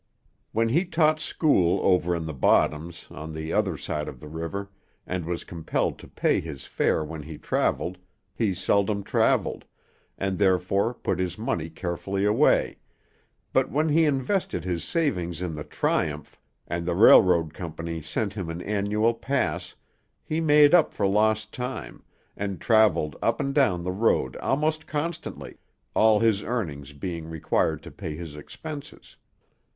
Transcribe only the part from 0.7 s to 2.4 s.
taught school over in the